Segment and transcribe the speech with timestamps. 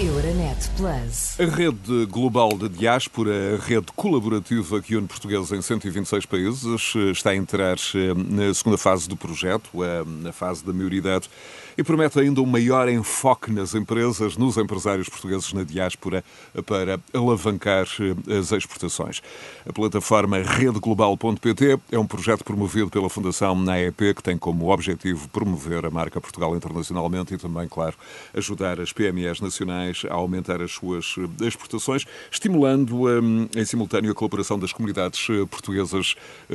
[0.00, 1.38] Euronet Plus.
[1.38, 7.30] A rede global de diáspora, a rede colaborativa que une portugueses em 126 países, está
[7.30, 11.30] a entrar eh, na segunda fase do projeto, eh, na fase da maioridade,
[11.78, 16.24] e promete ainda um maior enfoque nas empresas, nos empresários portugueses na diáspora,
[16.66, 19.22] para alavancar eh, as exportações.
[19.64, 25.86] A plataforma redeglobal.pt é um projeto promovido pela Fundação NAEP, que tem como objetivo promover
[25.86, 27.94] a marca Portugal internacionalmente e também, claro,
[28.34, 34.14] ajudar as PMEs nacionais a aumentar as suas eh, exportações, estimulando um, em simultâneo a
[34.14, 36.14] colaboração das comunidades eh, portuguesas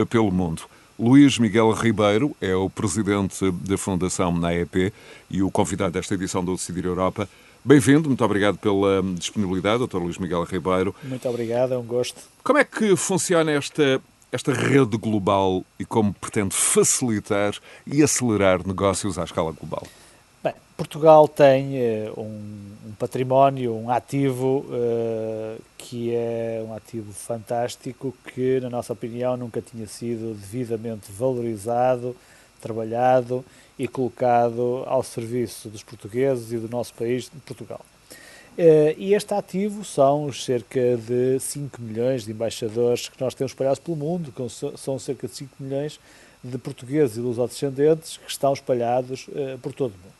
[0.09, 0.63] pelo mundo.
[0.99, 4.91] Luís Miguel Ribeiro é o presidente da Fundação NAEP
[5.29, 7.29] e o convidado desta edição do Decidir Europa.
[7.63, 9.97] Bem-vindo, muito obrigado pela disponibilidade, Dr.
[9.97, 10.93] Luís Miguel Ribeiro.
[11.01, 12.21] Muito obrigado, é um gosto.
[12.43, 17.53] Como é que funciona esta, esta rede global e como pretende facilitar
[17.87, 19.87] e acelerar negócios à escala global?
[20.79, 21.73] Portugal tem
[22.07, 28.93] uh, um, um, património, um ativo uh, que é um ativo fantástico que, na nossa
[28.93, 32.15] opinião, nunca tinha sido devidamente valorizado,
[32.61, 33.43] trabalhado
[33.77, 37.81] e colocado ao serviço dos portugueses e do nosso país, de Portugal.
[38.57, 43.51] Uh, e este ativo são os cerca de 5 milhões de embaixadores que nós temos
[43.51, 44.33] espalhados pelo mundo,
[44.77, 45.99] são cerca de 5 milhões
[46.41, 49.27] de portugueses e lusodescendentes que estão espalhados
[49.61, 50.18] por todo o mundo.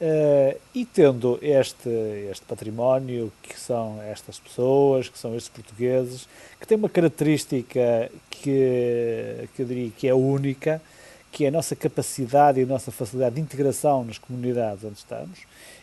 [0.00, 1.88] Uh, e tendo este,
[2.30, 6.28] este património, que são estas pessoas, que são estes portugueses,
[6.60, 10.80] que tem uma característica que, que eu diria que é única,
[11.32, 15.40] que é a nossa capacidade e a nossa facilidade de integração nas comunidades onde estamos,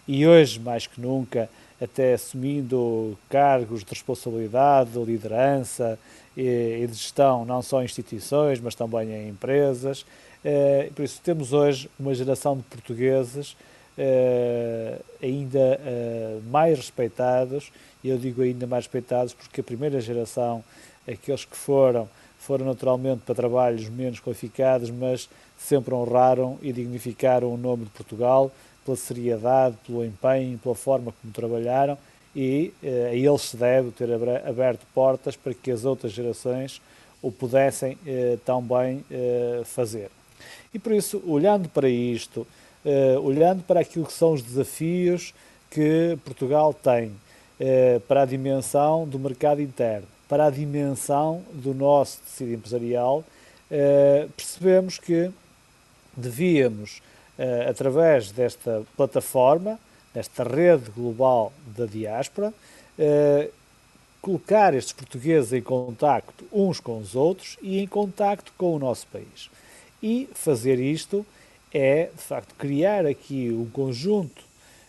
[0.08, 1.49] e hoje, mais que nunca,
[1.81, 5.99] até assumindo cargos de responsabilidade, de liderança
[6.38, 10.03] e, e de gestão, não só em instituições, mas também em empresas.
[10.43, 13.58] Uh, por isso, temos hoje uma geração de portugueses
[13.97, 17.71] uh, ainda uh, mais respeitados,
[18.03, 20.63] e eu digo ainda mais respeitados porque a primeira geração,
[21.07, 22.07] aqueles que foram,
[22.39, 28.52] foram naturalmente para trabalhos menos qualificados, mas sempre honraram e dignificaram o nome de Portugal
[28.83, 31.97] pela seriedade, pelo empenho, pela forma como trabalharam
[32.36, 34.09] e uh, a eles se deve ter
[34.45, 36.81] aberto portas para que as outras gerações
[37.21, 40.11] o pudessem uh, também uh, fazer.
[40.73, 42.45] E por isso, olhando para isto,
[42.85, 45.33] uh, olhando para aquilo que são os desafios
[45.69, 52.19] que Portugal tem, uh, para a dimensão do mercado interno, para a dimensão do nosso
[52.19, 55.31] tecido empresarial, uh, percebemos que
[56.15, 57.01] devíamos,
[57.67, 59.77] através desta plataforma,
[60.13, 62.53] desta rede global da diáspora,
[64.21, 69.05] colocar estes portugueses em contacto uns com os outros e em contacto com o nosso
[69.07, 69.49] país.
[70.02, 71.25] E fazer isto
[71.77, 74.41] é, de facto, criar aqui um conjunto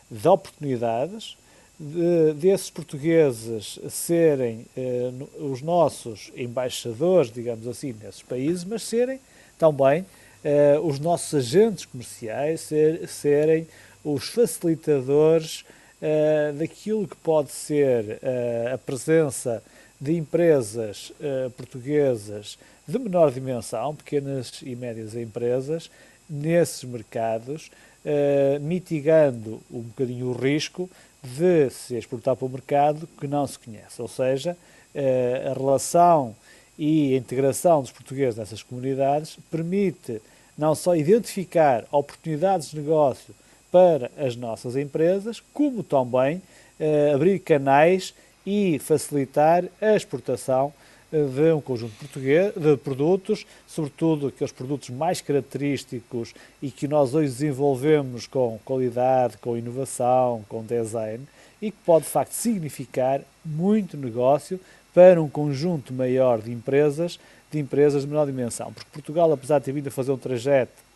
[0.09, 1.37] de oportunidades
[1.79, 5.11] de, desses portugueses serem eh,
[5.41, 9.19] os nossos embaixadores, digamos assim, nesses países, mas serem
[9.59, 10.07] também
[10.45, 13.67] eh, os nossos agentes comerciais, ser, serem
[14.05, 15.65] os facilitadores
[16.01, 19.61] eh, daquilo que pode ser eh, a presença
[20.01, 25.91] de empresas eh, portuguesas de menor dimensão, pequenas e médias empresas,
[26.29, 27.71] nesses mercados,
[28.05, 30.91] uh, mitigando um bocadinho o risco
[31.23, 34.01] de se exportar para o mercado que não se conhece.
[34.01, 34.57] Ou seja,
[34.95, 36.35] uh, a relação
[36.79, 40.21] e a integração dos portugueses nessas comunidades permite
[40.57, 43.35] não só identificar oportunidades de negócio
[43.71, 46.37] para as nossas empresas, como também
[46.81, 48.15] uh, abrir canais
[48.47, 50.73] e facilitar a exportação
[51.11, 57.31] de um conjunto português, de produtos, sobretudo aqueles produtos mais característicos e que nós hoje
[57.31, 61.25] desenvolvemos com qualidade, com inovação, com design
[61.63, 64.61] e que pode de facto significar muito negócio
[64.93, 68.73] para um conjunto maior de empresas, de empresas de menor dimensão.
[68.73, 70.87] Porque Portugal, apesar de ter vindo a fazer um trajeto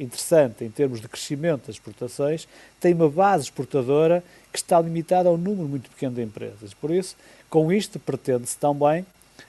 [0.00, 2.46] interessante em termos de crescimento das exportações,
[2.80, 4.22] tem uma base exportadora
[4.52, 6.72] que está limitada a um número muito pequeno de empresas.
[6.72, 7.16] Por isso,
[7.50, 9.04] com isto, pretende-se também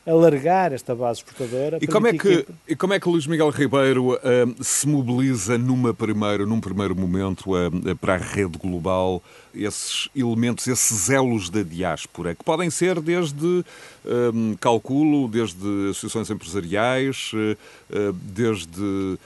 [0.05, 1.77] alargar esta base exportadora.
[1.81, 5.93] E como, é que, e como é que Luís Miguel Ribeiro uh, se mobiliza numa
[5.93, 9.21] primeira, num primeiro momento uh, para a rede global
[9.53, 17.31] esses elementos, esses elos da diáspora, que podem ser desde, uh, calculo, desde associações empresariais,
[18.33, 19.17] desde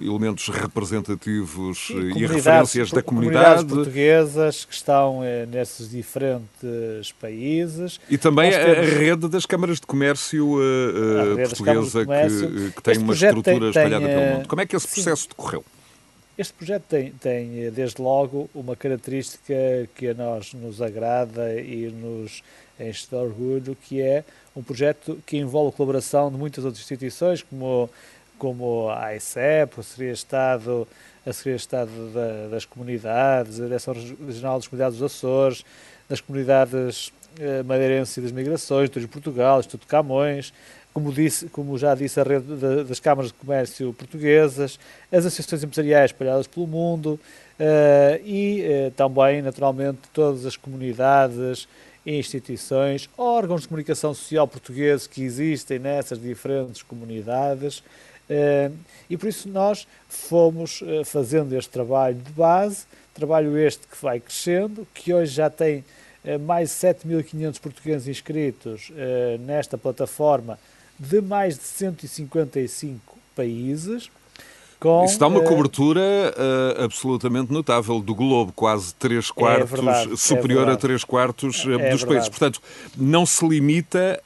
[0.00, 3.64] elementos representativos e referências da comunidade.
[3.64, 8.00] portuguesas que estão eh, nesses diferentes países.
[8.08, 8.78] E também temos...
[8.78, 12.50] a rede das câmaras de comércio uh, portuguesa comércio.
[12.50, 14.48] Que, que, tem este uma estrutura tem, espalhada tem, pelo mundo.
[14.48, 15.28] Como é que esse processo sim.
[15.28, 15.64] decorreu?
[16.36, 19.54] Este projeto tem, tem, desde logo, uma característica
[19.94, 22.42] que a nós nos agrada e nos
[22.80, 24.24] enche de orgulho, que é
[24.56, 27.88] um projeto que envolve a colaboração de muitas outras instituições, como,
[28.42, 30.88] como a AICEP, a Secretaria de Estado,
[31.24, 35.64] a Secretaria de Estado da, das Comunidades, a Direção Regional das Comunidades dos Açores,
[36.08, 40.52] das Comunidades eh, e das Migrações, Turismo Portugal, Instituto Camões,
[40.92, 44.76] como, disse, como já disse, a rede de, das câmaras de comércio portuguesas,
[45.12, 47.20] as associações empresariais espalhadas pelo mundo
[47.60, 51.68] uh, e uh, também, naturalmente, todas as comunidades
[52.04, 57.82] instituições, órgãos de comunicação social portugueses que existem nessas diferentes comunidades.
[58.34, 58.70] Eh,
[59.10, 64.20] e por isso nós fomos eh, fazendo este trabalho de base, trabalho este que vai
[64.20, 65.84] crescendo, que hoje já tem
[66.24, 68.90] eh, mais de 7.500 portugueses inscritos
[69.40, 70.58] nesta plataforma
[70.98, 74.10] de mais de 155 países.
[74.82, 79.72] Com, Isso dá uma uh, cobertura uh, absolutamente notável do globo, quase 3 é quartos,
[79.72, 82.28] é verdade, superior é a 3 quartos uh, é dos países.
[82.28, 82.60] Portanto,
[82.96, 84.20] não se limita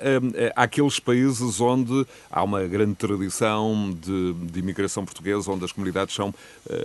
[0.55, 6.33] àqueles países onde há uma grande tradição de, de imigração portuguesa, onde as comunidades são,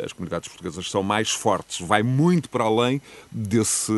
[0.03, 1.79] as comunidades portuguesas são mais fortes.
[1.79, 3.01] Vai muito para além
[3.31, 3.94] desse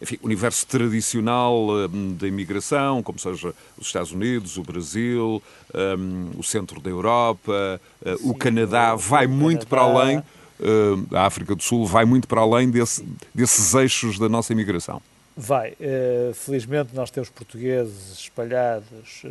[0.00, 1.88] enfim, universo tradicional
[2.18, 5.42] da imigração, como seja os Estados Unidos, o Brasil,
[5.74, 11.54] um, o centro da Europa, Sim, o Canadá vai muito para além, uh, a África
[11.54, 13.04] do Sul vai muito para além desse,
[13.34, 15.02] desses eixos da nossa imigração.
[15.36, 15.72] Vai.
[15.72, 19.28] Uh, felizmente nós temos portugueses espalhados uh,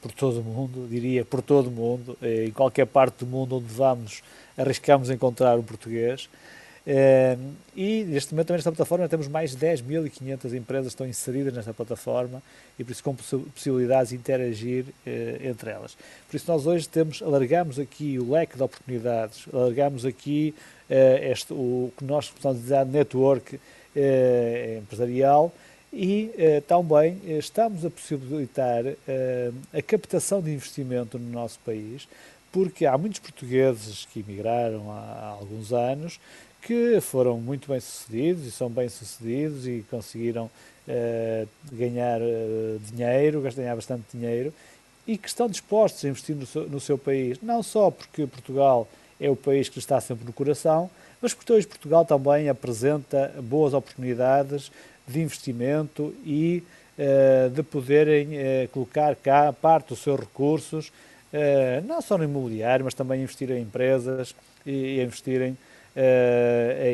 [0.00, 3.66] por todo o mundo, diria por todo o mundo, em qualquer parte do mundo onde
[3.66, 4.22] vamos
[4.56, 6.28] arriscamos encontrar um português.
[6.86, 11.52] Uh, e neste momento também nesta plataforma temos mais de 10.500 empresas que estão inseridas
[11.52, 12.40] nesta plataforma
[12.78, 15.96] e por isso com possibilidades de interagir uh, entre elas.
[16.30, 20.54] Por isso nós hoje temos, alargamos aqui o leque de oportunidades, alargamos aqui
[20.88, 20.94] uh,
[21.24, 23.58] este, o que nós a dizer network
[24.78, 25.50] empresarial
[25.90, 26.30] e
[26.68, 28.84] também estamos a possibilitar
[29.72, 32.06] a captação de investimento no nosso país,
[32.52, 36.20] porque há muitos portugueses que emigraram há, há alguns anos
[36.66, 43.40] que foram muito bem sucedidos e são bem sucedidos e conseguiram uh, ganhar uh, dinheiro,
[43.40, 44.52] ganhar bastante dinheiro
[45.06, 48.88] e que estão dispostos a investir no seu, no seu, país, não só porque Portugal
[49.20, 50.90] é o país que está sempre no coração,
[51.22, 54.72] mas porque hoje Portugal também apresenta boas oportunidades
[55.06, 56.64] de investimento e
[56.98, 58.30] uh, de poderem
[58.72, 60.90] colocar cá parte dos seus recursos,
[61.84, 64.34] não só no imobiliário, mas também investir em empresas
[64.64, 65.75] e, e investirem uh,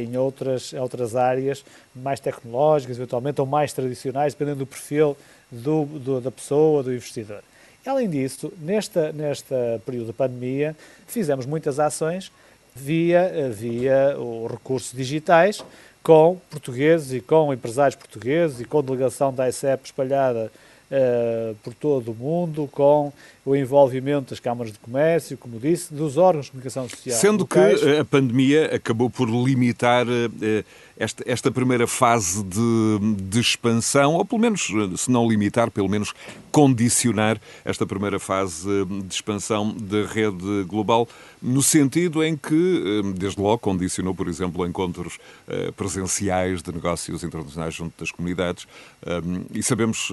[0.01, 1.65] em outras, outras áreas
[1.95, 5.17] mais tecnológicas, eventualmente, ou mais tradicionais, dependendo do perfil
[5.51, 7.43] do, do, da pessoa, do investidor.
[7.85, 10.77] Além disso, nesta, nesta período de pandemia,
[11.07, 12.31] fizemos muitas ações
[12.75, 15.63] via, via os recursos digitais,
[16.03, 20.51] com portugueses e com empresários portugueses e com delegação da ICEP espalhada
[20.91, 23.13] uh, por todo o mundo, com
[23.45, 27.19] o envolvimento das câmaras de comércio, como disse, dos órgãos de comunicação social.
[27.19, 27.81] Sendo locais.
[27.81, 30.65] que a pandemia acabou por limitar uh,
[30.97, 36.15] esta, esta, primeira fase de, de, expansão, ou pelo menos, se não limitar, pelo menos
[36.53, 41.09] condicionar esta primeira fase de expansão da rede global,
[41.41, 45.19] no sentido em que, desde logo, condicionou, por exemplo, encontros
[45.77, 48.69] presenciais de negócios internacionais junto das comunidades,
[49.53, 50.13] e sabemos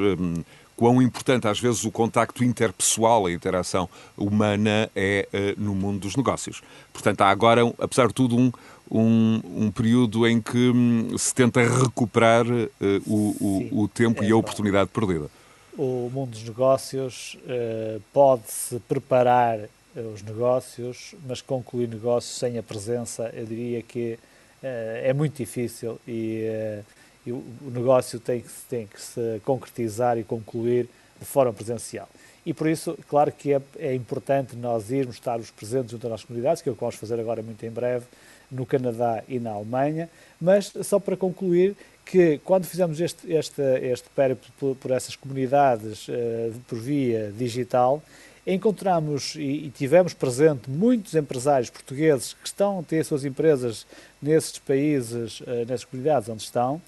[0.79, 6.15] quão importante às vezes o contacto interpessoal, a interação humana é uh, no mundo dos
[6.15, 6.62] negócios.
[6.93, 8.50] Portanto, há agora, apesar de tudo, um,
[8.89, 12.65] um, um período em que um, se tenta recuperar uh,
[13.05, 15.29] o, o, o, tempo é e a oportunidade perdida.
[15.77, 19.59] O mundo dos negócios uh, pode-se preparar
[20.13, 24.17] os negócios, mas concluir negócios sem a presença, eu diria que
[24.62, 26.81] é muito difícil e
[27.26, 30.88] e o negócio tem que, tem que se concretizar e concluir
[31.20, 32.08] de forma presencial.
[32.46, 36.12] E por isso, claro que é, é importante nós irmos estar os presentes junto às
[36.12, 38.06] nossas comunidades, que é o que vamos fazer agora muito em breve,
[38.50, 40.10] no Canadá e na Alemanha,
[40.42, 46.08] mas só para concluir que quando fizemos este, este, este périplo por, por essas comunidades
[46.08, 48.02] uh, por via digital,
[48.53, 53.86] encontramos e, e, tivemos presente muitos empresários portugueses que estão a ter suas empresas
[54.22, 56.82] nesses países, uh, nessas comunidades onde estão,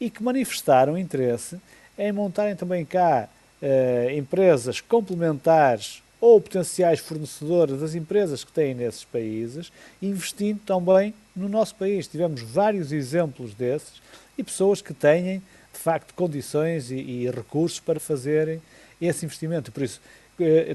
[0.00, 1.58] e que manifestaram interesse
[1.98, 3.28] em montarem também cá
[3.60, 11.48] uh, empresas complementares ou potenciais fornecedores das empresas que têm nesses países, investindo também no
[11.48, 12.06] nosso país.
[12.06, 14.02] Tivemos vários exemplos desses
[14.36, 18.60] e pessoas que têm, de facto, condições e, e recursos para fazerem
[19.00, 19.72] esse investimento.
[19.72, 20.19] Por isso, eh,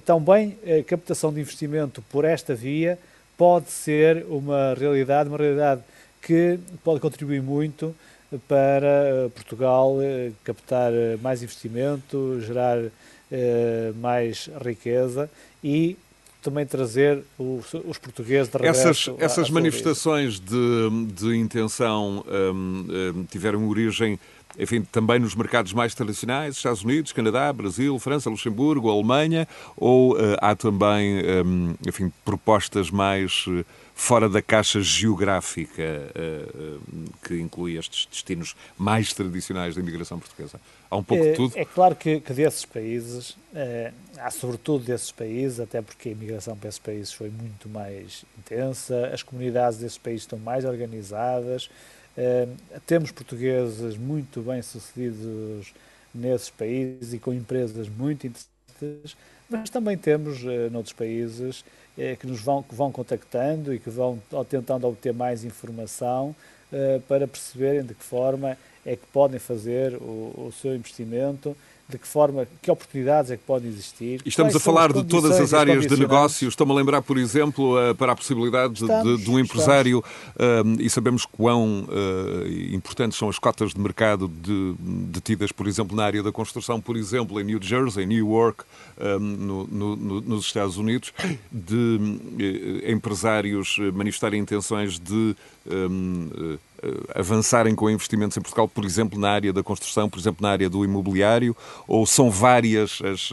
[0.06, 2.98] também a captação de investimento por esta via
[3.38, 5.82] pode ser uma realidade, uma realidade
[6.22, 7.96] que pode contribuir muito
[8.48, 9.98] para Portugal
[10.44, 10.92] captar
[11.22, 12.80] mais investimento, gerar
[13.96, 15.30] mais riqueza
[15.64, 15.98] e
[16.46, 22.86] também trazer os, os portugueses de regresso Essas, essas manifestações de, de intenção um,
[23.20, 24.20] um, tiveram origem
[24.58, 30.38] enfim, também nos mercados mais tradicionais, Estados Unidos, Canadá, Brasil, França, Luxemburgo, Alemanha, ou uh,
[30.42, 36.12] há também, um, enfim, propostas mais uh, fora da caixa geográfica
[37.24, 40.60] que inclui estes destinos mais tradicionais da imigração portuguesa?
[40.92, 41.54] Há um pouco é, de tudo?
[41.58, 43.38] É claro que, que desses países,
[44.18, 49.12] há sobretudo desses países, até porque a imigração para esses países foi muito mais intensa,
[49.14, 51.70] as comunidades desses países estão mais organizadas,
[52.86, 55.74] temos portugueses muito bem sucedidos
[56.14, 59.18] nesses países e com empresas muito interessantes,
[59.50, 61.60] mas também temos uh, noutros países
[61.98, 66.36] uh, que nos vão, que vão contactando e que vão tentando obter mais informação
[67.08, 71.56] para perceberem de que forma é que podem fazer o, o seu investimento
[71.88, 74.20] de que forma, que oportunidades é que podem existir.
[74.26, 76.48] E estamos a falar de todas as áreas de negócio.
[76.50, 80.04] Estou-me a lembrar, por exemplo, eh, para a possibilidade de, estamos, de, de um empresário,
[80.40, 85.96] um, eh, e sabemos quão uh, importantes são as cotas de mercado detidas, por exemplo,
[85.96, 88.64] na área da construção, por exemplo, em New Jersey, em New York,
[89.00, 91.14] um, no, no, nos Estados Unidos,
[91.52, 95.36] de uh, empresários manifestarem intenções de
[95.68, 96.58] um,
[97.14, 100.70] avançarem com investimentos em Portugal, por exemplo, na área da construção, por exemplo, na área
[100.70, 101.56] do imobiliário,
[101.88, 103.30] ou são várias as,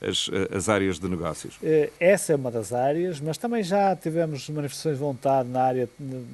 [0.00, 1.58] as, as áreas de negócios?
[1.62, 5.88] Eh, essa é uma das áreas, mas também já tivemos manifestações de vontade na área,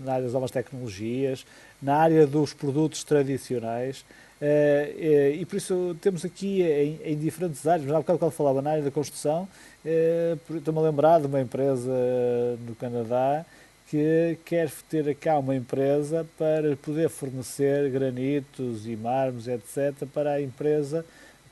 [0.04, 1.44] na área das novas tecnologias,
[1.80, 4.04] na área dos produtos tradicionais.
[4.40, 8.32] Eh, eh, e por isso temos aqui em, em diferentes áreas, mas há bocado quando
[8.32, 9.48] falava na área da construção,
[10.56, 11.90] estou-me a lembrar de uma empresa
[12.66, 13.44] no Canadá
[13.90, 20.42] que quer ter cá uma empresa para poder fornecer granitos e mármores, etc., para a
[20.42, 21.04] empresa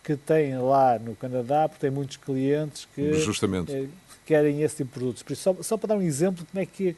[0.05, 3.73] que tem lá no Canadá, porque tem muitos clientes que Justamente.
[3.73, 3.89] Eh,
[4.25, 5.23] querem esse tipo de produtos.
[5.23, 6.95] Por isso, só, só para dar um exemplo de como é que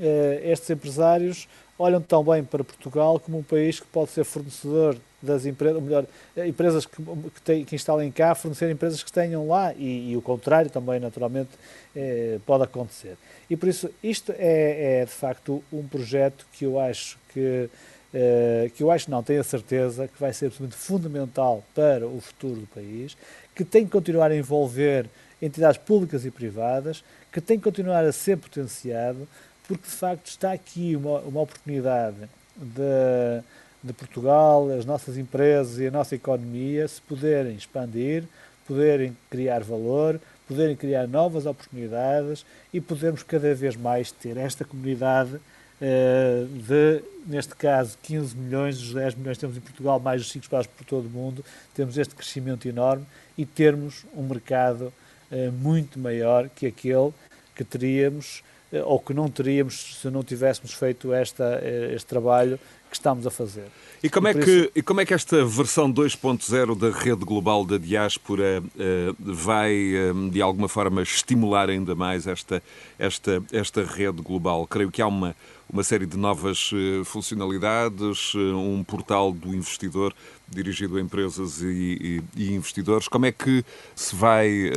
[0.00, 4.96] eh, estes empresários olham tão bem para Portugal como um país que pode ser fornecedor
[5.22, 6.04] das empresas, melhor,
[6.36, 10.16] eh, empresas que, que, tem, que instalem cá, fornecer empresas que tenham lá e, e
[10.16, 11.50] o contrário também, naturalmente,
[11.94, 13.16] eh, pode acontecer.
[13.50, 17.68] E por isso, isto é, é, de facto um projeto que eu acho que,
[18.14, 22.20] eh, que eu acho, não, tenho a certeza que vai ser absolutamente fundamental para o
[22.20, 23.16] futuro do país,
[23.54, 25.06] que tem que continuar a envolver
[25.42, 29.28] entidades públicas e privadas, que tem que continuar a ser potenciado,
[29.68, 32.16] porque de facto está aqui uma, uma oportunidade
[32.56, 33.42] de,
[33.84, 38.24] de Portugal, as nossas empresas e a nossa economia se poderem expandir,
[38.66, 45.34] poderem criar valor, poderem criar novas oportunidades e podermos cada vez mais ter esta comunidade
[45.36, 50.44] uh, de, neste caso, 15 milhões, os 10 milhões temos em Portugal, mais os 5
[50.44, 51.44] espalhados por todo o mundo,
[51.74, 53.04] temos este crescimento enorme
[53.36, 54.92] e termos um mercado
[55.30, 57.12] uh, muito maior que aquele
[57.54, 62.58] que teríamos eh, ou que não teríamos se não tivéssemos feito esta, eh, este trabalho
[62.90, 63.66] que estamos a fazer.
[64.02, 64.70] E como, e é que, isso...
[64.76, 70.30] e como é que esta versão 2.0 da rede global da diáspora uh, vai, uh,
[70.30, 72.62] de alguma forma, estimular ainda mais esta,
[72.98, 74.66] esta, esta rede global?
[74.66, 75.36] Creio que há uma,
[75.70, 80.14] uma série de novas uh, funcionalidades, um portal do investidor
[80.48, 83.08] dirigido a empresas e, e, e investidores.
[83.08, 84.70] Como é que se vai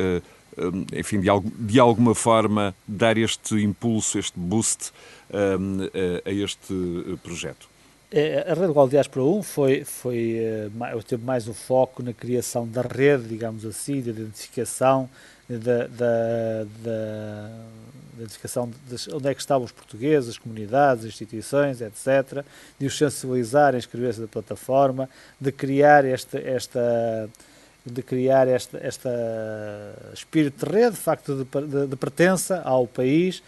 [0.93, 1.27] enfim, de,
[1.59, 4.91] de alguma forma dar este impulso, este boost
[5.33, 5.83] um,
[6.25, 6.73] a, a este
[7.23, 7.71] projeto?
[8.13, 10.69] É, a Rede Global Diáspora 1 foi, foi, eh,
[11.07, 15.09] teve mais o foco na criação da rede, digamos assim, de identificação
[15.47, 17.49] da, da, da,
[18.17, 22.43] identificação de onde é que estavam os portugueses, as comunidades, as instituições, etc.,
[22.77, 27.29] de os sensibilizar, inscrever-se na plataforma, de criar esta, esta
[27.85, 29.09] de criar esta, esta
[30.13, 33.41] espírito de rede, de facto de, de, de, pertença ao país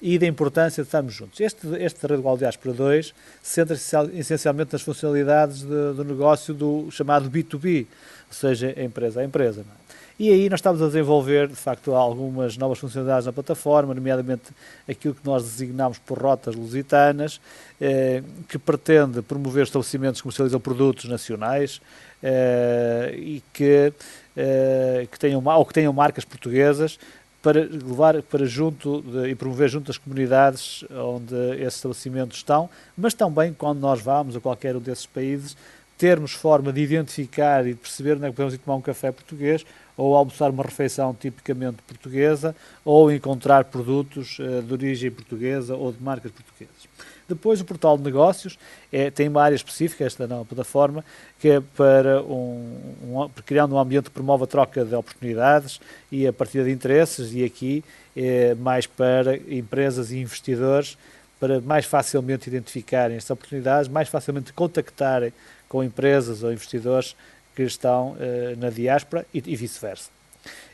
[0.00, 1.40] e da importância de estarmos juntos.
[1.40, 7.30] Este, este Rede Global Diáspora 2 centra-se essencialmente nas funcionalidades de, do negócio do chamado
[7.30, 7.86] B2B,
[8.28, 9.62] ou seja, empresa a empresa.
[9.62, 9.87] É?
[10.18, 14.50] E aí nós estamos a desenvolver, de facto, algumas novas funcionalidades na plataforma, nomeadamente
[14.88, 17.40] aquilo que nós designamos por rotas lusitanas,
[17.80, 21.80] eh, que pretende promover estabelecimentos que comercializam produtos nacionais
[22.20, 23.92] eh, e que,
[24.36, 26.98] eh, que, tenham, ou que tenham marcas portuguesas
[27.40, 33.14] para levar para junto de, e promover junto às comunidades onde esses estabelecimentos estão, mas
[33.14, 35.56] também quando nós vamos a qualquer um desses países,
[35.96, 39.12] termos forma de identificar e de perceber onde é que podemos ir tomar um café
[39.12, 39.64] português
[39.98, 46.02] ou almoçar uma refeição tipicamente portuguesa, ou encontrar produtos uh, de origem portuguesa ou de
[46.02, 46.88] marcas portuguesas.
[47.28, 48.58] Depois, o portal de negócios
[48.90, 51.04] é, tem uma área específica, esta nova plataforma,
[51.38, 55.78] que é para, um, um, criando um ambiente que promove a troca de oportunidades
[56.10, 57.84] e a partilha de interesses, e aqui
[58.16, 60.96] é mais para empresas e investidores
[61.38, 65.32] para mais facilmente identificarem estas oportunidades, mais facilmente contactarem
[65.68, 67.14] com empresas ou investidores
[67.58, 70.10] que estão uh, na diáspora e, e vice-versa.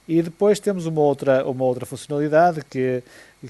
[0.06, 3.02] E depois temos uma outra, uma outra funcionalidade que,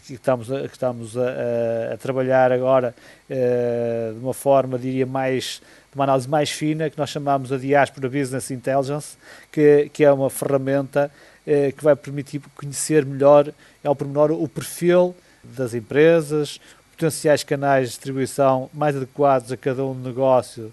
[0.06, 2.94] que estamos, a, que estamos a, a trabalhar agora
[3.28, 5.60] uh, de uma forma, diria, mais
[5.90, 9.16] de uma análise mais fina, que nós chamamos a Diaspora Business Intelligence,
[9.50, 11.10] que, que é uma ferramenta
[11.44, 15.12] uh, que vai permitir conhecer melhor, ao pormenor, o perfil
[15.42, 16.60] das empresas,
[16.92, 20.72] potenciais canais de distribuição mais adequados a cada um negócio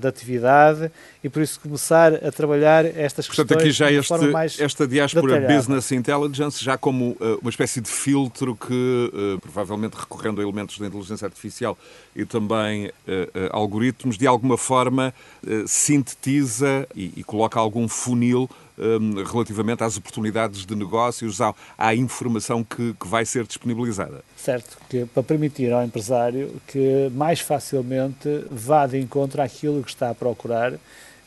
[0.00, 0.90] da atividade
[1.22, 4.86] e por isso começar a trabalhar estas Portanto, questões aqui já este, forma mais esta
[4.86, 5.54] diáspora detalhada.
[5.56, 10.78] Business Intelligence já como uh, uma espécie de filtro que, uh, provavelmente recorrendo a elementos
[10.78, 11.76] da inteligência artificial
[12.14, 12.90] e também
[13.50, 15.14] algoritmos, de alguma forma
[15.66, 18.48] sintetiza e, e coloca algum funil
[18.78, 24.22] um, relativamente às oportunidades de negócios, à, à informação que, que, vai ser disponibilizada.
[24.36, 30.10] Certo, que para permitir ao empresário que mais facilmente vá de encontro àquilo que está
[30.10, 30.74] a procurar,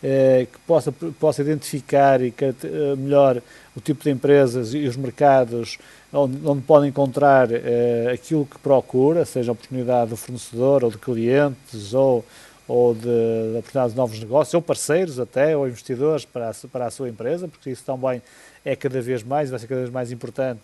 [0.03, 2.55] eh, que possa, possa identificar e que, eh,
[2.98, 3.39] melhor
[3.75, 5.77] o tipo de empresas e os mercados
[6.12, 10.98] onde, onde pode encontrar eh, aquilo que procura, seja a oportunidade do fornecedor ou de
[10.98, 12.25] clientes ou
[12.67, 16.91] ou de, de de novos negócios, ou parceiros até, ou investidores para a, para a
[16.91, 18.22] sua empresa, porque isso também
[18.63, 20.62] é cada vez mais, vai ser cada vez mais importante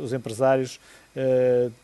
[0.00, 0.78] os empresários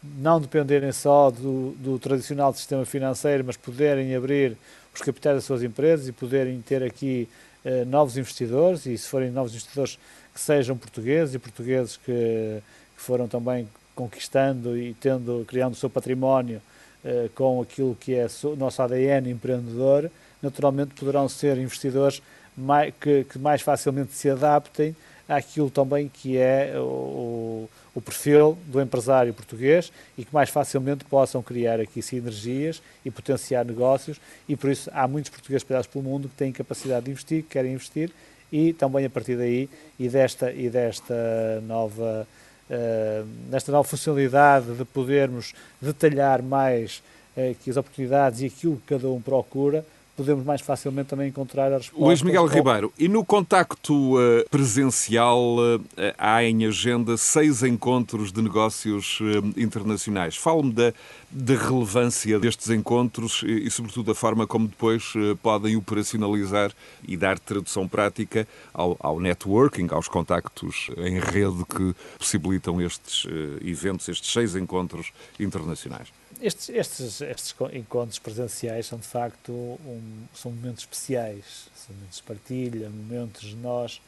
[0.02, 4.56] não dependerem só do, do, tradicional sistema financeiro, mas poderem abrir
[4.94, 7.28] os capitais das suas empresas e poderem ter aqui
[7.64, 9.98] uh, novos investidores, e se forem novos investidores
[10.32, 12.62] que sejam portugueses e portugueses que,
[12.96, 16.62] que foram também conquistando e tendo, criando o seu património
[17.02, 20.10] eh, com aquilo que é o nosso ADN empreendedor,
[20.42, 22.22] naturalmente poderão ser investidores
[22.54, 24.94] mais, que, que, mais facilmente se adaptem
[25.30, 31.42] àquilo também que é o, o, perfil do empresário português e que mais facilmente possam
[31.42, 34.20] criar aqui sinergias e potenciar negócios.
[34.48, 37.50] E por isso há muitos portugueses espalhados pelo mundo que têm capacidade de investir, que
[37.50, 38.10] querem investir.
[38.52, 41.14] E também a partir daí e desta, e desta
[41.62, 42.26] nova
[42.70, 47.02] uh, nesta nova funcionalidade de podermos detalhar mais
[47.36, 49.84] uh, que as oportunidades e aquilo que cada um procura,
[50.20, 52.04] podemos mais facilmente também encontrar a resposta.
[52.04, 55.82] Luís Miguel Ribeiro, e no contacto uh, presencial uh,
[56.18, 59.24] há em agenda seis encontros de negócios uh,
[59.56, 60.36] internacionais.
[60.36, 60.92] Fale-me da,
[61.30, 66.70] da, relevância destes encontros e, e, sobretudo, da forma como depois podem operacionalizar
[67.06, 73.26] e dar tradução prática ao, ao, networking, aos contactos em rede que possibilitam estes
[73.62, 76.19] eventos, estes seis encontros internacionais.
[76.40, 82.22] Estes, estes, estes encontros presenciais são de facto um, são momentos especiais, são momentos de
[82.22, 84.00] partilha, momentos de nós,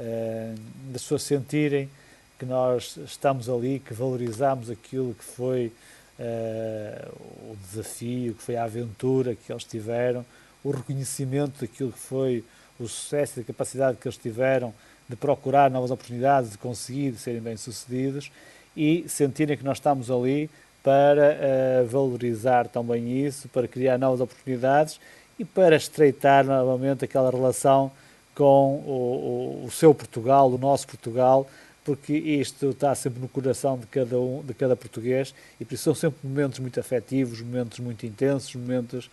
[0.00, 0.54] uh,
[0.90, 1.90] das pessoas sentirem
[2.38, 5.72] que nós estamos ali, que valorizamos aquilo que foi
[6.18, 10.24] uh, o desafio, que foi a aventura que eles tiveram,
[10.64, 12.42] o reconhecimento daquilo que foi
[12.80, 14.74] o sucesso e a capacidade que eles tiveram
[15.08, 18.30] de procurar novas oportunidades, de conseguir de serem bem-sucedidos
[18.76, 20.50] e sentirem que nós estamos ali
[20.86, 25.00] para uh, valorizar também isso, para criar novas oportunidades
[25.36, 27.90] e para estreitar novamente aquela relação
[28.36, 31.44] com o, o, o, seu Portugal, o nosso Portugal,
[31.84, 35.82] porque isto está sempre no coração de cada um, de cada português e por isso
[35.82, 39.10] são sempre momentos muito afetivos, momentos muito intensos, momentos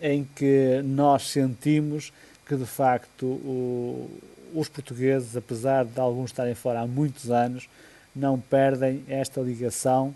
[0.00, 2.14] em que nós sentimos
[2.46, 4.08] que de facto o,
[4.54, 7.68] os portugueses, apesar de alguns estarem fora há muitos anos,
[8.16, 10.14] não perdem esta ligação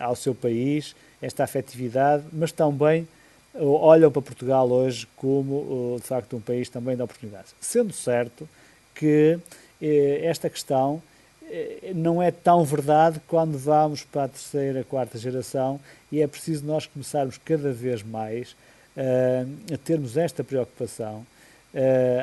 [0.00, 3.08] ao seu país, esta afetividade, mas também
[3.54, 7.54] uh, olham para Portugal hoje como, uh, de facto, um país também de oportunidades.
[7.60, 8.48] Sendo certo
[8.94, 9.38] que
[10.22, 11.02] esta questão
[11.94, 15.78] não é tão verdade quando vamos para a terceira, quarta geração
[16.10, 18.56] e é preciso nós começarmos cada vez mais
[18.96, 21.26] a termos esta preocupação,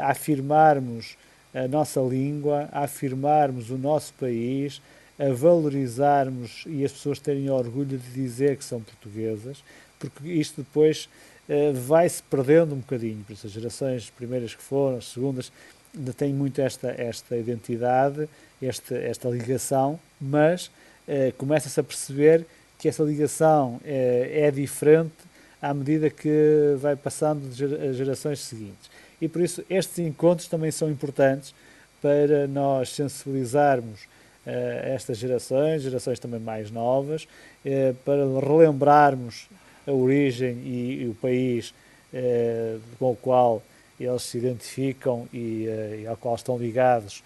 [0.02, 1.17] a afirmarmos
[1.54, 4.82] a nossa língua, a afirmarmos o nosso país,
[5.21, 9.63] a valorizarmos e as pessoas terem orgulho de dizer que são portuguesas,
[9.99, 11.07] porque isto depois
[11.47, 13.23] uh, vai-se perdendo um bocadinho.
[13.23, 15.51] Por isso, as gerações primeiras que foram, as segundas,
[15.95, 18.27] ainda têm muito esta, esta identidade,
[18.60, 20.71] esta, esta ligação, mas
[21.07, 22.43] uh, começa-se a perceber
[22.79, 25.13] que essa ligação uh, é diferente
[25.62, 28.89] à medida que vai passando as gerações seguintes.
[29.21, 31.53] E por isso estes encontros também são importantes
[32.01, 34.07] para nós sensibilizarmos
[34.45, 37.27] estas gerações, gerações também mais novas,
[37.65, 39.47] uh, para relembrarmos
[39.86, 41.73] a origem e, e o país
[42.13, 43.62] uh, com o qual
[43.99, 45.67] eles se identificam e,
[46.01, 47.23] e, ao qual estão ligados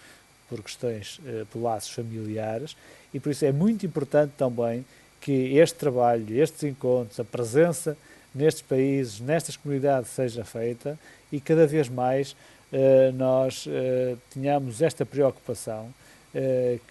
[0.50, 2.76] por questões, por laços familiares.
[3.14, 4.86] E por isso é muito importante também
[5.22, 7.98] que este trabalho, estes encontros, a presença
[8.34, 11.00] nestes países, nestas comunidades seja feita
[11.32, 12.36] e cada vez mais
[12.72, 16.05] eh, nós eh, tenhamos esta preocupação eh,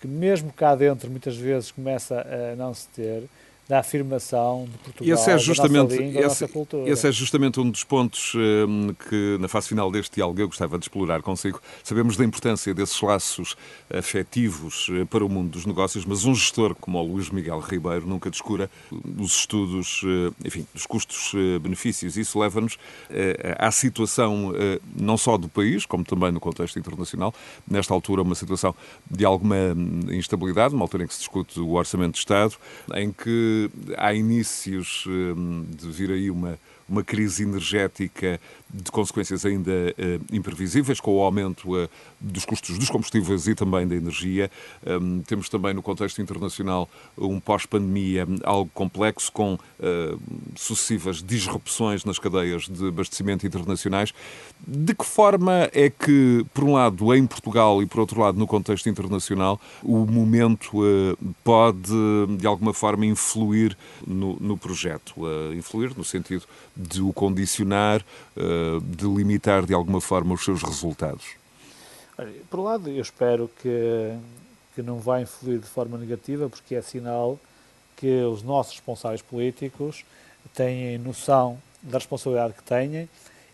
[0.01, 3.25] que mesmo cá dentro muitas vezes começa a não se ter,
[3.69, 6.45] da afirmação de Portugal, esse é justamente, língua, esse.
[6.87, 10.79] Esse é justamente um dos pontos um, que, na fase final deste diálogo, eu gostava
[10.79, 11.61] de explorar consigo.
[11.83, 13.57] Sabemos da importância desses laços
[13.91, 18.07] afetivos uh, para o mundo dos negócios, mas um gestor como o Luís Miguel Ribeiro
[18.07, 18.71] nunca descura
[19.19, 22.17] os estudos, uh, enfim, dos custos-benefícios.
[22.17, 22.79] Uh, Isso leva-nos
[23.59, 24.53] à situação
[24.95, 27.35] não só do país, como também no contexto internacional.
[27.69, 28.75] Nesta altura, uma situação
[29.11, 32.55] de alguma hum, instabilidade, uma altura em que se discute o Orçamento de Estado,
[32.95, 33.54] em que
[33.97, 36.59] há inícios hum, de vir aí uma,
[36.89, 38.41] uma crise energética
[38.75, 41.89] de consequências ainda uh, imprevisíveis, com o aumento uh,
[42.21, 44.51] dos custos dos combustíveis e também da energia.
[44.85, 50.21] Um, temos também no contexto internacional um pós-pandemia algo complexo, com uh,
[50.57, 54.13] sucessivas disrupções nas cadeias de abastecimento internacionais.
[54.67, 58.47] De que forma é que, por um lado, em Portugal e por outro lado, no
[58.47, 60.83] contexto internacional, o momento
[61.45, 61.93] pode,
[62.39, 65.15] de alguma forma, influir no, no projeto?
[65.55, 66.45] influir no sentido
[66.77, 68.05] de o condicionar,
[68.83, 71.37] de limitar de alguma forma os seus resultados?
[72.51, 74.17] Por um lado, eu espero que,
[74.75, 77.39] que não vai influir de forma negativa, porque é sinal
[77.97, 80.05] que os nossos responsáveis políticos
[80.53, 83.09] têm noção da responsabilidade que têm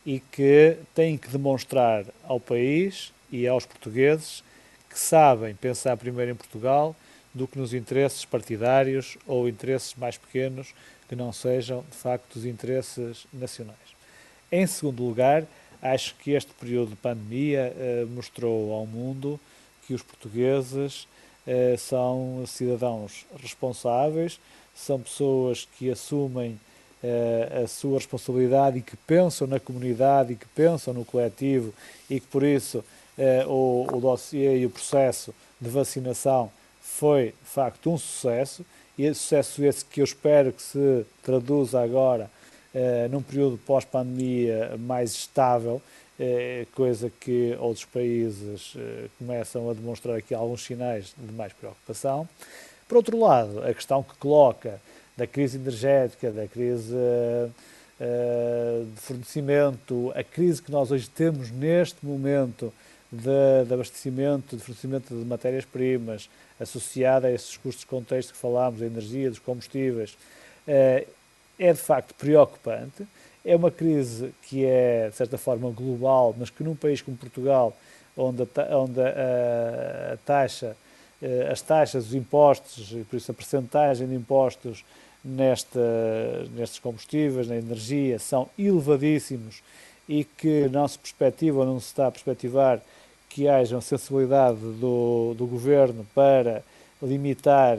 [0.05, 4.43] e que têm que demonstrar ao país e aos portugueses
[4.89, 6.97] que sabem pensar primeiro em Portugal
[7.33, 10.75] do que nos interesses partidários ou interesses mais pequenos
[11.11, 13.77] que não sejam, de facto, os interesses nacionais.
[14.53, 15.45] Em segundo lugar,
[15.83, 19.39] acho que este período de pandemia eh, mostrou ao mundo
[19.85, 21.09] que os portugueses
[21.49, 24.39] eh, são cidadãos responsáveis,
[24.73, 26.61] são pessoas que assumem
[27.03, 31.75] eh, a sua responsabilidade e que pensam na comunidade e que pensam no coletivo
[32.09, 32.85] e que por isso
[33.49, 38.65] o, o dossiê e o processo de vacinação foi de facto um sucesso
[39.05, 42.31] esse sucesso esse que eu espero que se traduza agora
[42.73, 45.83] eh, num período pós-pandemia mais estável,
[46.19, 52.29] eh, coisa que outros países eh, começam a demonstrar aqui alguns sinais de mais preocupação.
[52.87, 54.81] Por outro lado, a questão que coloca
[55.17, 56.95] da crise energética, da crise
[58.95, 62.73] de fornecimento, a crise que nós hoje temos neste momento
[63.13, 66.31] de, de abastecimento, de fornecimento de matérias-primas,
[66.61, 70.17] associada a esses custos de contexto que falámos, da energia, dos combustíveis,
[70.67, 71.05] é
[71.59, 73.07] de facto preocupante.
[73.45, 77.75] É uma crise que é, de certa forma, global, mas que num país como Portugal,
[78.17, 80.77] onde a, onde a, a taxa,
[81.23, 84.85] eh, as taxas, os impostos, e por isso a percentagem de impostos
[85.25, 89.63] nestes combustíveis, na energia, são elevadíssimos
[90.09, 92.81] e que não se perspectiva ou não se está a perspectivar
[93.31, 96.63] que haja sensibilidade do, do governo para
[97.01, 97.79] limitar,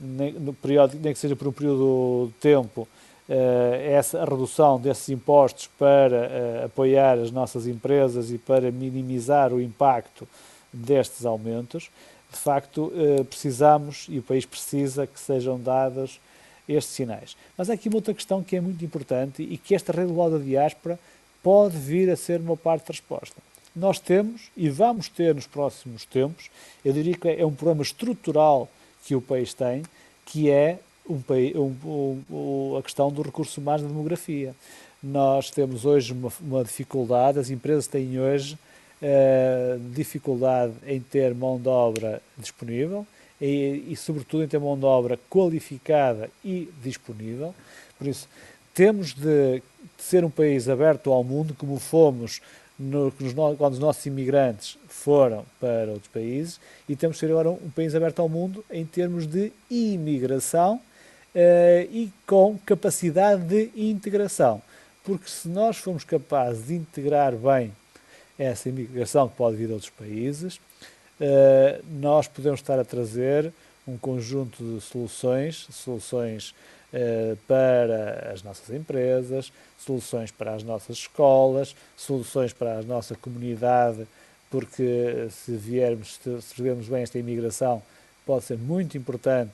[0.00, 2.88] nem, no período, nem que seja por um período de tempo,
[3.28, 9.60] eh, essa redução desses impostos para eh, apoiar as nossas empresas e para minimizar o
[9.60, 10.26] impacto
[10.72, 11.90] destes aumentos,
[12.30, 16.20] de facto eh, precisamos e o país precisa que sejam dados
[16.68, 17.36] estes sinais.
[17.58, 20.30] Mas há aqui uma outra questão que é muito importante e que esta rede global
[20.30, 20.98] da diáspora
[21.42, 23.36] pode vir a ser uma parte da resposta.
[23.74, 26.50] Nós temos e vamos ter nos próximos tempos,
[26.84, 28.68] eu diria que é um problema estrutural
[29.04, 29.82] que o país tem,
[30.26, 31.20] que é um,
[31.56, 34.54] um, um, a questão do recurso humano da demografia.
[35.02, 38.58] Nós temos hoje uma, uma dificuldade, as empresas têm hoje
[39.02, 43.06] uh, dificuldade em ter mão de obra disponível
[43.40, 47.54] e, e, sobretudo, em ter mão de obra qualificada e disponível.
[47.98, 48.28] Por isso,
[48.72, 49.60] temos de,
[49.96, 52.40] de ser um país aberto ao mundo, como fomos
[52.82, 53.12] no,
[53.56, 57.94] quando os nossos imigrantes foram para outros países, e temos de ser agora um país
[57.94, 60.80] aberto ao mundo em termos de imigração uh,
[61.90, 64.60] e com capacidade de integração.
[65.04, 67.72] Porque se nós formos capazes de integrar bem
[68.38, 73.52] essa imigração que pode vir de outros países, uh, nós podemos estar a trazer
[73.86, 76.81] um conjunto de soluções, soluções eh,
[77.46, 84.06] para as nossas empresas, soluções para as nossas escolas, soluções para a nossa comunidade,
[84.50, 87.82] porque se viermos, se vermos bem esta imigração,
[88.26, 89.52] pode ser muito importante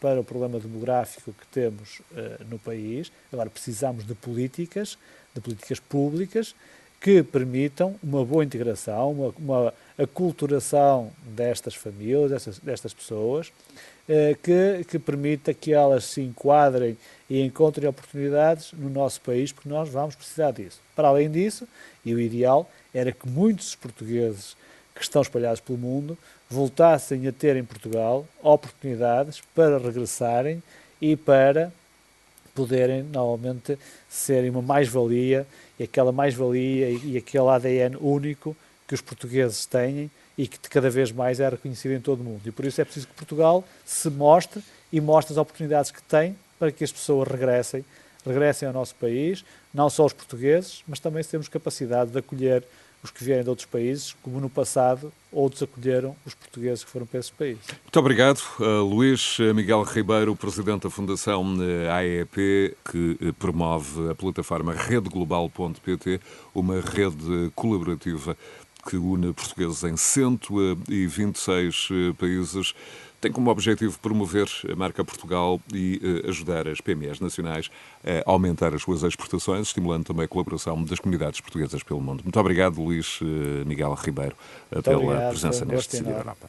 [0.00, 3.12] para o problema demográfico que temos uh, no país.
[3.32, 4.98] Agora precisamos de políticas,
[5.34, 6.54] de políticas públicas
[7.00, 13.50] que permitam uma boa integração, uma, uma aculturação destas famílias, destas, destas pessoas,
[13.99, 13.99] eh,
[14.42, 16.96] que, que permita que elas se enquadrem
[17.28, 20.80] e encontrem oportunidades no nosso país, porque nós vamos precisar disso.
[20.96, 21.66] Para além disso,
[22.04, 24.56] e o ideal era que muitos portugueses
[24.94, 26.18] que estão espalhados pelo mundo
[26.48, 30.60] voltassem a ter em Portugal oportunidades para regressarem
[31.00, 31.72] e para
[32.52, 35.46] poderem novamente serem uma mais-valia
[35.78, 38.56] e aquela mais-valia e aquele ADN único
[38.88, 42.40] que os portugueses têm e que cada vez mais é reconhecido em todo o mundo.
[42.46, 46.34] E por isso é preciso que Portugal se mostre e mostre as oportunidades que tem
[46.58, 47.84] para que as pessoas regressem,
[48.24, 52.64] regressem ao nosso país, não só os portugueses, mas também se temos capacidade de acolher
[53.02, 57.04] os que vierem de outros países, como no passado outros acolheram os portugueses que foram
[57.04, 57.62] para esses países.
[57.82, 64.14] Muito obrigado, uh, Luís Miguel Ribeiro, presidente da Fundação uh, AEP, que uh, promove a
[64.14, 66.18] plataforma redeglobal.pt,
[66.54, 68.36] uma rede colaborativa
[68.82, 72.74] que une portugueses em 126 eh, países,
[73.20, 77.70] tem como objetivo promover a marca Portugal e eh, ajudar as PMEs nacionais
[78.04, 82.22] a aumentar as suas exportações, estimulando também a colaboração das comunidades portuguesas pelo mundo.
[82.22, 84.34] Muito obrigado, Luís eh, Miguel Ribeiro,
[84.72, 86.48] Muito pela obrigado, presença neste Decidir Europa.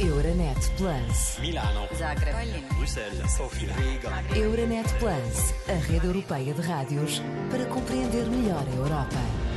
[0.00, 1.38] Euronet Plus.
[1.40, 1.88] Milano.
[1.96, 2.62] Zagreb.
[2.76, 3.32] Bruxelas.
[3.32, 3.72] Sofia.
[3.74, 4.38] Riga.
[4.38, 9.47] Euronet Plus, a rede europeia de rádios para compreender melhor a Europa.